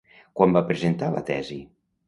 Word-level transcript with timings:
Quan 0.39 0.55
va 0.55 0.63
presentar 0.71 1.11
la 1.19 1.23
tesi? 1.31 1.61